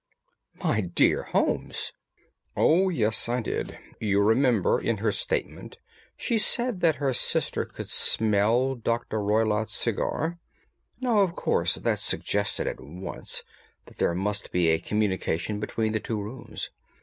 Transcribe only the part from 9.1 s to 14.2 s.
Roylott's cigar. Now, of course that suggested at once that there